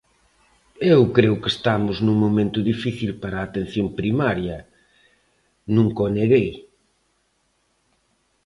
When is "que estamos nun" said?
1.41-2.17